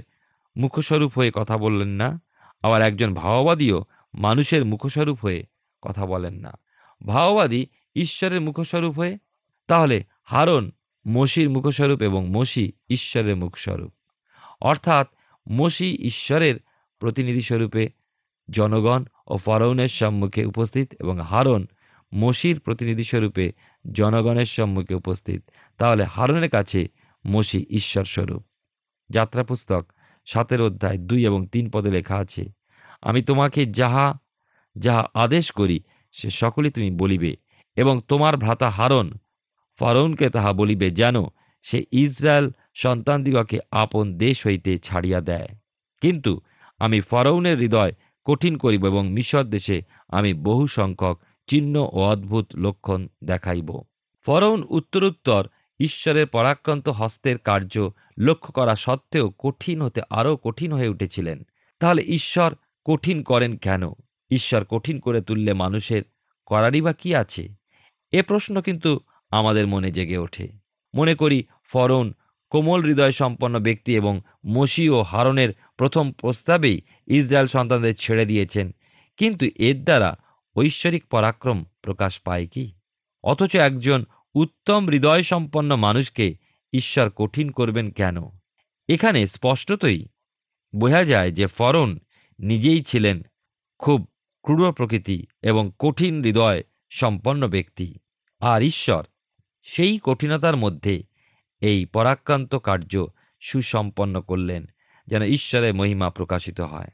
[0.56, 2.20] মুখস্বরূপ হয়ে কথা বললেন না,
[2.62, 5.46] আবার একজন ভাওবাদীও মানুষের মুখস্বরূপ হয়ে
[5.82, 6.52] কথা বলেন না।
[7.06, 9.18] ভাওবাদী ঈশ্বরের মুখস্বরূপ হয়ে,
[9.66, 10.72] তাহলে হারন
[11.08, 13.92] মসির মুখস্বরূপ এবং মসি ঈশ্বরের মুখস্বরূপ।
[14.60, 15.06] অর্থাৎ
[15.50, 16.56] মসি ঈশ্বরের
[16.98, 17.88] প্রতিনিধিস্বরূপে
[18.50, 21.66] জনগণ ও ফরৌনের সম্মুখে উপস্থিত এবং হারন
[22.14, 23.52] মসির প্রতিনিধিস্বরূপে
[23.92, 26.88] জনগণের সম্মুখে উপস্থিত। তাহলে হারনের কাছে
[27.26, 28.44] মসি ঈশ্বর স্বরূপ
[29.10, 29.92] যাত্রা পুস্তক
[30.26, 32.44] সাতের অধ্যায় দুই এবং তিন পদে লেখা আছে,
[33.02, 34.14] আমি তোমাকে যাহা
[34.78, 35.80] যাহা আদেশ করি
[36.12, 37.36] সে সকলই তুমি বলিবে
[37.76, 39.12] এবং তোমার ভ্রাতা হারন
[39.78, 41.16] ফারৌনকে তাহা বলিবে যেন
[41.62, 45.48] সে ইসরায়েল সন্তানদিগকে আপন দেশ হইতে ছাড়িয়া দেয়।
[46.00, 46.40] কিন্তু
[46.78, 47.92] আমি ফরৌনের হৃদয়
[48.24, 53.80] কঠিন করিব এবং মিশর দেশে আমি বহু সংখ্যক চিহ্ন ও অদ্ভুত লক্ষণ দেখাইব।
[54.26, 55.48] ফরৌন উত্তরোত্তর
[55.80, 61.42] ঈশ্বরের পরাক্রান্ত হস্তের কার্য লক্ষ্য করা সত্ত্বেও কঠিন হতে আরও কঠিন হয়ে উঠেছিলেন।
[61.80, 63.92] তাহলে ঈশ্বর কঠিন করেন কেন?
[64.30, 66.02] ঈশ্বর কঠিন করে তুললে মানুষের
[66.46, 67.48] করারই বা কি আছে?
[68.12, 70.48] এ প্রশ্ন কিন্তু আমাদের মনে জেগে ওঠে।
[70.94, 72.12] মনে করি ফরৌন
[72.50, 78.74] কোমল হৃদয় সম্পন্ন ব্যক্তি এবং মসি ও হারনের প্রথম প্রস্তাবেই ইসরায়েল সন্তানদের ছেড়ে দিয়েছেন।
[79.16, 80.16] কিন্তু এর দ্বারা
[80.56, 82.72] ঐশ্বরিক পরাক্রম প্রকাশ পায় কি?
[83.24, 86.36] অথচ একজন উত্তম হৃদয় সম্পন্ন মানুষকে
[86.72, 88.16] ঈশ্বর কঠিন করবেন কেন?
[88.88, 90.06] এখানে স্পষ্টতই
[90.76, 91.98] বোঝা যায় যে ফরন
[92.38, 93.22] নিজেই ছিলেন
[93.78, 94.08] খুব
[94.42, 97.98] ক্রূর প্রকৃতি এবং কঠিন হৃদয় সম্পন্ন ব্যক্তি।
[98.40, 99.04] আর ঈশ্বর
[99.66, 101.02] সেই কঠিনতার মধ্যে
[101.60, 103.06] এই পরাক্রান্ত কার্য
[103.40, 104.66] সুসম্পন্ন করলেন,
[105.06, 106.88] যেন ঈশ্বরের মহিমা প্রকাশিত হয়।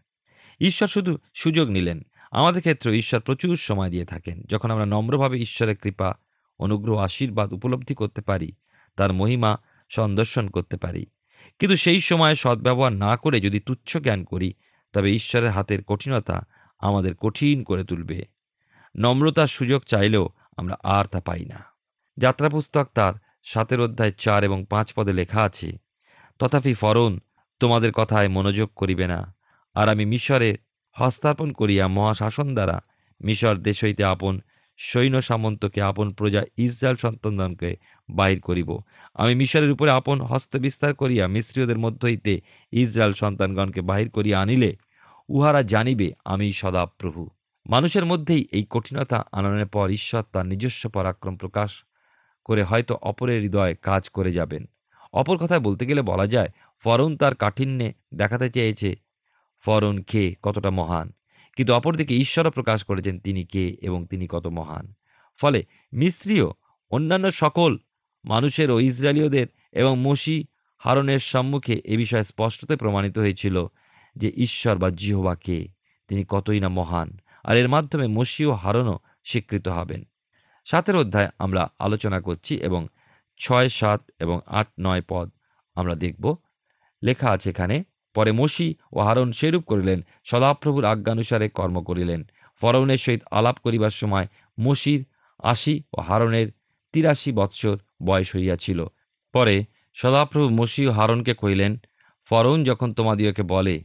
[0.61, 5.77] ঈশ্বর শুধু সুযোগ নিলেন। আমাদের ক্ষেত্রে ঈশ্বর প্রচুর সময় দিয়ে থাকেন। যখন আমরা নম্রভাবে ঈশ্বরের
[5.77, 6.15] কৃপা,
[6.59, 8.53] অনুগ্রহ, আশীর্বাদ উপলব্ধি করতে পারি,
[8.97, 9.57] তার মহিমা
[9.91, 11.07] সন্দর্শন করতে পারি।
[11.59, 14.55] কিন্তু সেই সময় সদ্ব্যবহার না করে যদি তুচ্ছ জ্ঞান করি,
[14.93, 16.47] তবে ঈশ্বরের হাতের কঠিনতা
[16.79, 18.25] আমাদের কঠিন করে তুলবে।
[18.97, 21.72] নম্রতার সুযোগ চাইলেও আমরা আর তা পাই না।
[22.17, 25.69] যাত্রা পুস্তক তার সাতের অধ্যায় চার এবং পাঁচ পদে লেখা আছে,
[26.41, 27.13] তথাপি ফরন
[27.61, 29.21] তোমাদের কথায় মনোযোগ করিবে না,
[29.77, 30.51] আর আমি মিশরে
[30.97, 32.77] হস্তাপন করিয়া মহাশাসন দ্বারা
[33.21, 34.35] মিশর দেশ হইতে আপন
[34.79, 37.71] সৈন্য সামন্তকে, আপন প্রজা ইসরায়েল সন্তানগণকে
[38.09, 38.71] বাহির করিব।
[39.15, 42.33] আমি মিশরের উপরে আপন হস্ত বিস্তার করিয়া মিশ্রীয়দের মধ্য হইতে
[42.73, 44.71] ইসরায়েল সন্তানগণকে বাহির করিয়া আনিলে
[45.29, 47.23] উহারা জানিবে, আমি সদা প্রভু
[47.67, 51.71] মানুষের মধ্যেই এই কঠিনতা আনয়নের পর ঈশ্বর তার নিজস্ব পরাক্রম প্রকাশ
[52.45, 54.65] করে হয়তো অপরের হৃদয়ে কাজ করে যাবেন।
[55.13, 56.49] অপর কথায় বলতে গেলে বলা যায়,
[56.85, 58.97] ফরন তার কাঠিন্যে দেখাতে চেয়েছে,
[59.61, 61.13] ফরন কে কতটা মহান?
[61.57, 64.93] কিন্তু অপরদিকে ঈশ্বরও প্রকাশ করেছেন, তিনি কে এবং তিনি কত মহান?
[65.41, 66.55] ফলে মিস্ত্রিও
[66.91, 67.77] অন্যান্য সকল
[68.25, 70.45] মানুষের ও ইসরায়েলীয়দের এবং মসি
[70.79, 73.67] হারনের সম্মুখে এ বিষয়ে স্পষ্টতে প্রমাণিত হয়েছিল
[74.17, 75.69] যে ঈশ্বর বা জিহবা কে,
[76.09, 80.05] তিনি কতই না মহান। আর এর মাধ্যমে মসি ও হারনও স্বীকৃত হবেন।
[80.65, 82.87] সাতের অধ্যায় আমরা আলোচনা করছি এবং
[83.39, 85.31] ছয়, সাত এবং আট, নয় পদ
[85.75, 86.37] আমরা দেখব।
[87.03, 92.21] লেখা আছে এখানে, পরে মসি ও হারন সেরূপ করিলেন, সদাপ্রভুর আজ্ঞানুসারে কর্ম করিলেন।
[92.63, 94.27] ফরৌনের সহিত আলাপ করিবার সময়
[94.61, 95.05] মসির
[95.39, 96.49] আশি ও হারনের
[96.93, 98.87] তিরাশি বৎসর বয়স হইয়াছিল।
[99.33, 101.77] পরে সদাপ্রভু মসি ও হারনকে কহিলেন
[102.31, 103.85] ফরৌন যখন তোমাদিওকে বলে,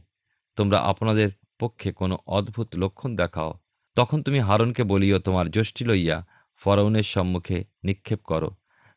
[0.56, 3.52] তোমরা আপনাদের পক্ষে কোনো অদ্ভুত লক্ষণ দেখাও,
[3.96, 6.26] তখন তুমি হারনকে বলিও তোমার যষ্টি লইয়া
[6.58, 8.50] ফরৌনের সম্মুখে নিক্ষেপ করো,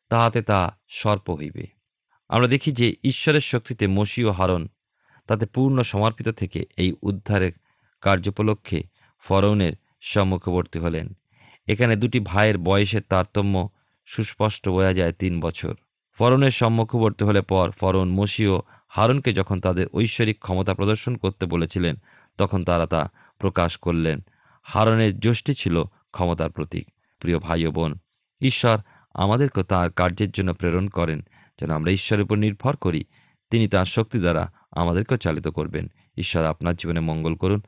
[0.10, 1.67] তাহাতে তা সর্প হইবে।
[2.30, 4.67] আমরা দেখি যে ঈশ্বরের শক্তিতে মসি ও হারন
[5.28, 7.52] তাতে পূর্ণ সমর্পিত থেকে এই উদ্ধারের
[8.02, 8.84] কার্যোপলক্ষে
[9.19, 11.13] ফরৌনের সম্মুখবর্তী হলেন।
[11.67, 13.69] এখানে দুটি ভাইয়ের বয়সের তারতম্য
[14.06, 15.76] সুস্পষ্ট বোঝা যায় তিন বছর।
[16.17, 21.95] ফরনের সম্মুখবর্তী হলে পর ফরন মসি ও হারনকে যখন তাদের ঐশ্বরিক ক্ষমতা প্রদর্শন করতে বলেছিলেন,
[22.38, 24.21] তখন তারা তা প্রকাশ করলেন।
[24.63, 26.90] হারনের যষ্টি ছিল ক্ষমতার প্রতীক।
[27.21, 27.95] প্রিয় ভাই ও বোন,
[28.41, 28.77] ঈশ্বর
[29.13, 31.21] আমাদেরকে তার কার্যের জন্য প্রেরণ করেন
[31.60, 33.03] যেন আমরা ঈশ্বরের উপর নির্ভর করি।
[33.51, 37.62] তিনি তার শক্তি দ্বারা আমাদেরকেও চালিত করবেন। ঈশ্বর আপনার জীবনে মঙ্গল করুন।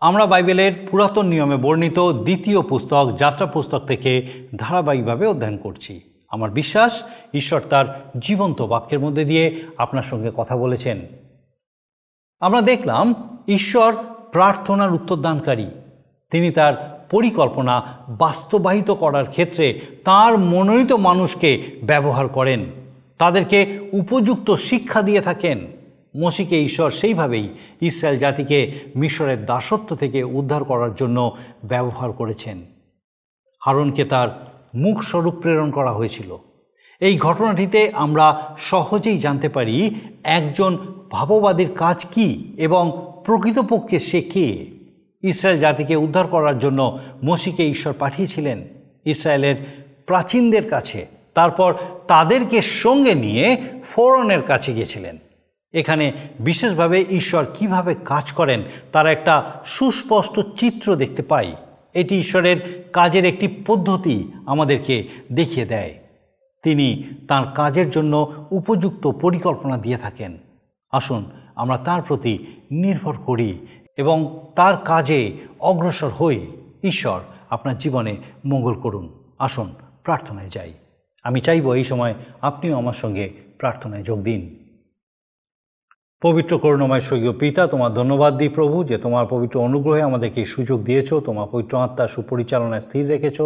[0.00, 7.02] আমরা বাইবেলের পুরাতন নিয়মে বর্ণিত দ্বিতীয় পুস্তক যাত্রা পুস্তক থেকে ধারাবাহিকভাবে অধ্যয়ন করছি। আমার বিশ্বাস,
[7.34, 11.00] ঈশ্বর তার জীবন্ত বাক্যের মধ্যে দিয়ে আপনার সঙ্গে কথা বলেছেন।
[12.40, 13.96] আমরা দেখলাম, ঈশ্বর
[14.32, 15.66] প্রার্থনার উত্তরদানকারী।
[16.30, 22.64] তিনি তার পরিকল্পনা বাস্তবায়িত করার ক্ষেত্রে তার মনোনীত মানুষকে ব্যবহার করেন।
[23.18, 25.66] তাদেরকে উপযুক্ত শিক্ষা দিয়ে থাকেন।
[26.16, 27.48] মসিকে ঈশ্বর সেইভাবেই
[27.80, 32.64] ইসরায়েল জাতিকে মিশরের দাসত্ব থেকে উদ্ধার করার জন্য ব্যবহার করেছেন।
[33.60, 36.36] হারনকে তার মুখ স্বরূপ প্রেরণ করা হয়েছিল।
[37.00, 40.78] এই ঘটনাটিতে আমরা সহজেই জানতে পারি, একজন
[41.10, 44.75] ভাববাদীর কাজ কি এবং প্রকৃতপক্ষে সে কে?
[45.22, 48.64] ইসরায়েল জাতিকে উদ্ধার করার জন্য মসিকে ঈশ্বর পাঠিয়েছিলেন।
[49.04, 49.56] ইসরায়েলের
[50.06, 51.74] প্রাচীনদের কাছে। তারপর
[52.08, 55.18] তাদেরকে সঙ্গে নিয়ে ফোরনের কাছে গিয়েছিলেন।
[55.72, 61.56] এখানে বিশেষভাবে ঈশ্বর কীভাবে কাজ করেন, তার একটা সুস্পষ্ট চিত্র দেখতে পাই।
[61.94, 65.94] এটি ঈশ্বরের কাজের একটি পদ্ধতি আমাদেরকে দেখিয়ে দেয়।
[66.62, 70.38] তিনি তার কাজের জন্য উপযুক্ত পরিকল্পনা দিয়ে থাকেন।
[70.92, 71.24] আসুন,
[71.56, 73.58] আমরা তার প্রতি নির্ভর করি
[73.96, 76.46] এবং তার কাজে অগ্রসর হই।
[76.82, 80.72] ঈশ্বর আপনার জীবনে মঙ্গল করুন। আসুন, প্রার্থনায় যাই।
[81.22, 84.65] আমি চাইব এই সময় আপনিও আমার সঙ্গে প্রার্থনায় যোগ দিন।
[86.24, 90.78] পবিত্র করুণাময় স্বর্গীয় পিতা, তোমার ধন্যবাদ দিই প্রভু যে তোমার পবিত্র অনুগ্রহে আমাদেরকে এই সুযোগ
[90.88, 93.38] দিয়েছ, তোমার পবিত্র আত্মা সুপরিচালনায় স্থির রেখেছ,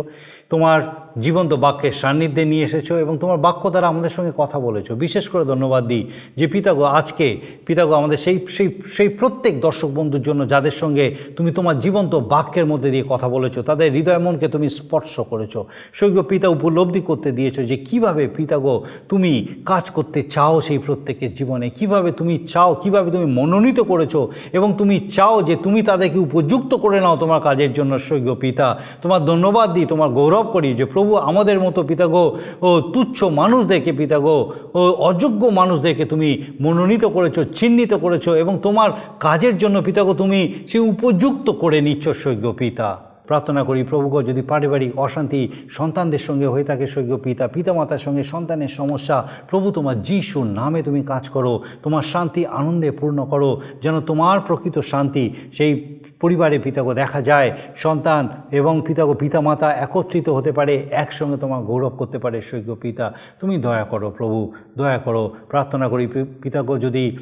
[0.52, 0.78] তোমার
[1.24, 5.44] জীবন্ত বাক্যের সান্নিধ্যে নিয়ে এসেছ এবং তোমার বাক্য দ্বারা আমাদের সঙ্গে কথা বলেছ। বিশেষ করে
[5.52, 6.04] ধন্যবাদ দিই
[6.38, 7.26] যে পিতাগো, আজকে
[7.66, 11.04] পিতাগো আমাদের সেই সেই সেই প্রত্যেক দর্শক বন্ধুর জন্য যাদের সঙ্গে
[11.36, 15.54] তুমি তোমার জীবন্ত বাক্যের মধ্যে দিয়ে কথা বলেছ, তাদের হৃদয় মনকে তুমি স্পর্শ করেছ।
[15.98, 18.74] স্বর্গীয় পিতা উপলব্ধি করতে দিয়েছ যে কীভাবে পিতাগো
[19.10, 19.32] তুমি
[19.70, 24.14] কাজ করতে চাও সেই প্রত্যেকের জীবনে, কীভাবে তুমি চাও কীভাবে তুমি মনোনীত করেছ
[24.52, 28.66] এবং তুমি চাও যে তুমি তাদেরকে উপযুক্ত করে নাও তোমার কাজের জন্য, স্বর্গীয় পিতা।
[29.02, 32.24] তোমার ধন্যবাদ দিই, তোমার গৌরব করি যে প্রভু আমাদের মতো পিতাগো
[32.62, 34.36] ও তুচ্ছ মানুষদেরকে পিতাগো
[34.74, 36.28] ও অযোগ্য মানুষদেরকে তুমি
[36.60, 42.52] মনোনীত করেছ, চিহ্নিত করেছ এবং তোমার কাজের জন্য পিতাগো তুমি সে উপযুক্ত করে নিচ্ছ, স্বর্গীয়
[42.52, 45.40] পিতা। প্রার্থনা করি প্রভুগ যদি পারিবারিক অশান্তি
[45.78, 49.16] সন্তানদের সঙ্গে হয়ে থাকে, স্বর্গীয় পিতা, পিতামাতার সঙ্গে সন্তানের সমস্যা,
[49.50, 53.50] প্রভু তোমার যিশুর নামে তুমি কাজ করো, তোমার শান্তি আনন্দে পূর্ণ করো,
[53.82, 55.72] যেন তোমার প্রকৃত শান্তি সেই
[56.20, 62.18] পরিবারে পিতাগো দেখা যায়, সন্তান এবং পিতাগো পিতামাতা একত্রিত হতে পারে, একসঙ্গে তোমার গৌরব করতে
[62.18, 67.18] পারে, স্বর্গীয় পিতা। তুমি দয়া করো প্রভু, দয়া করো, প্রার্থনা করি পি- পিতাগো যদি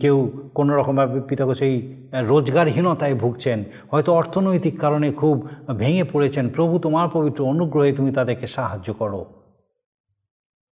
[0.00, 7.44] কেউ কোনো রকমভাবে সেই রোজগারহীনতায় ভুগছেন, হয়তো অর্থনৈতিক কারণে খুব ভেঙে পড়েছেন, প্রভু তোমার পবিত্র
[7.44, 9.26] অনুগ্রহে তুমি তাদেরকে সাহায্য করো।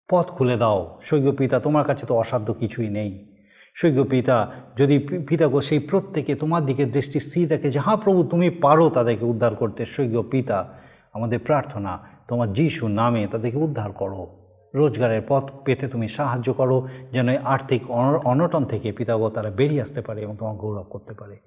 [0.09, 3.38] পথ খুলে দাও, স্বর্গীয় পিতা, তোমার কাছে তো অসাধ্য কিছুই নেই।
[3.79, 8.89] স্বর্গীয় পিতা, যদি পিতাগো সেই প্রত্যেকে তোমার দিকে দৃষ্টি স্থির রাখে যাহা প্রভু তুমি পারো
[8.89, 10.69] তাদেরকে উদ্ধার করতে সৈক্য পিতা,
[11.13, 14.27] আমাদের প্রার্থনা তোমার যিশু নামে তাদেরকে উদ্ধার করো।
[14.75, 20.01] রোজগারের পথ পেতে তুমি সাহায্য করো, যেন আর্থিক অন- অনটন থেকে পিতাগো তারা বেরিয়ে আসতে
[20.01, 21.37] পারে এবং তোমার গৌরব করতে পারে।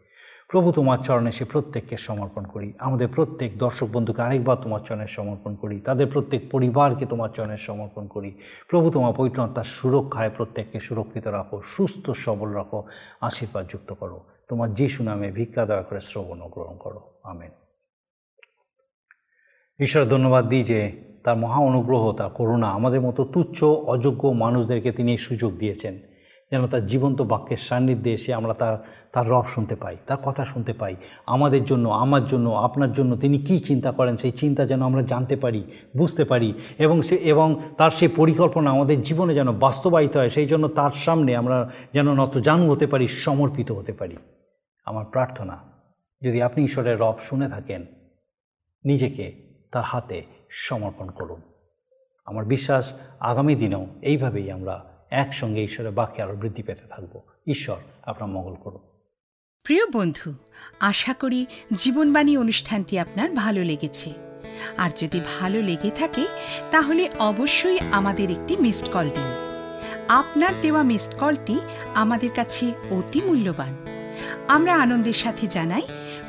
[0.52, 5.54] প্রভু তোমার চরণে সে প্রত্যেককে সমর্পণ করি। আমাদের প্রত্যেক দর্শক বন্ধুকে আরেকবার তোমার চরণে সমর্পণ
[5.54, 11.62] করি। তাদের প্রত্যেক পরিবারকে তোমার চরণে সমর্পণ করি। প্রভু তোমার পবিত্রতার সুরক্ষায় প্রত্যেককে সুরক্ষিত রাখো,
[11.64, 12.84] সুস্থ, সবল রাখো
[13.20, 17.50] আশীর্বাদ যুক্ত করো। তোমার যিশু নামে ভিক্ষা দয়া করে শ্রবণ গ্রহণ করো। আমেন।
[19.80, 25.16] ঈশ্বর, ধন্যবাদ দিই যে তার মহা অনুগ্রহ, তার করুণা আমাদের মতো তুচ্ছ, অযোগ্য মানুষদেরকে তিনি
[25.16, 26.11] সুযোগ দিয়েছেন।
[26.52, 30.72] যেন তার জীবন্ত বাক্যের সান্নিধ্যে এসে আমরা তার তার রব শুনতে পাই, তার কথা শুনতে
[30.72, 35.02] পাই, আমাদের জন্য, আমার জন্য, আপনার জন্য তিনি কি চিন্তা করেন, সেই চিন্তা যেন আমরা
[35.02, 35.64] জানতে পারি,
[35.96, 40.68] বুঝতে পারি এবং সে, এবং তার সেই পরিকল্পনা আমাদের জীবনে যেন বাস্তবায়িত হয়, সেই জন্য
[40.68, 44.16] তার সামনে আমরা যেন নত জানু হতে পারি, সমর্পিত হতে পারি।
[44.84, 45.58] আমার প্রার্থনা,
[46.22, 47.86] যদি আপনি ঈশ্বরের রব শুনে থাকেন,
[48.84, 49.32] নিজেকে
[49.72, 51.40] তার হাতে সমর্পণ করুন।
[52.26, 58.30] আমার বিশ্বাস, আগামী দিনেও এইভাবেই আমরা একসঙ্গে ঈশ্বরের বাক্যে আরও বৃদ্ধি পেতে থাকব। ঈশ্বর আপনার
[58.30, 58.80] মঙ্গল করুন।
[59.62, 60.34] প্রিয় বন্ধু,
[60.80, 64.12] আশা করি জীবনবাণী অনুষ্ঠানটি আপনার ভালো লেগেছে।
[64.76, 66.26] আর যদি ভালো লেগে থাকে,
[66.70, 69.32] তাহলে অবশ্যই আমাদের একটি মিসড কল দিন।
[70.08, 71.58] আপনার দেওয়া মিসড কলটি
[71.94, 73.76] আমাদের কাছে অতি মূল্যবান।
[74.48, 75.82] আমরা আনন্দের সাথে জানাই,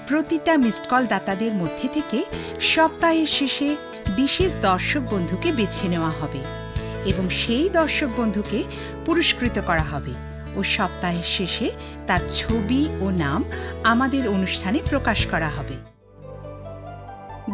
[0.07, 2.23] প্রতিটা মিসড কল দাতাদের মধ্যে থেকে
[2.59, 3.75] সপ্তাহের শেষে
[4.15, 6.62] বিশেষ দর্শক বন্ধুকে বেছে নেওয়া হবে।
[7.05, 8.63] এবং সেই দর্শক বন্ধুকে
[9.05, 10.13] পুরস্কৃত করা হবে
[10.55, 11.71] ও সপ্তাহের শেষে
[12.07, 13.43] তার ছবি ও নাম
[13.83, 15.75] আমাদের অনুষ্ঠানে প্রকাশ করা হবে।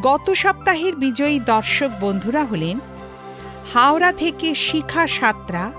[0.02, 2.80] গত সপ্তাহের বিজয়ী দর্শক বন্ধুরা হলেন
[3.74, 5.72] হাওড়া থেকে শিখা সাত্রা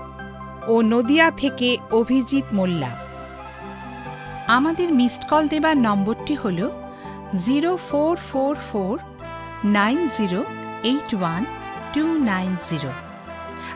[0.67, 2.91] ও নদিয়া থেকে অভিজিৎ মোল্লা।
[4.47, 6.69] আমাদের মিসড কল দেবার নম্বরটি হল
[7.45, 8.99] zero four four four
[9.65, 10.43] nine zero
[10.83, 11.45] eight one
[11.93, 13.10] two nine zero.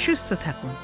[0.00, 0.74] সুস্থ থাকুন।